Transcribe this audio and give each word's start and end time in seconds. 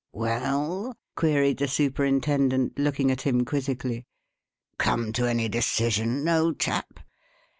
"Well?" 0.13 0.97
queried 1.15 1.57
the 1.59 1.67
superintendent, 1.67 2.79
looking 2.79 3.11
up 3.11 3.19
at 3.19 3.21
him 3.21 3.45
quizzically. 3.45 4.07
"Come 4.79 5.13
to 5.13 5.29
any 5.29 5.47
decision, 5.47 6.27
old 6.27 6.57
chap?" 6.59 7.01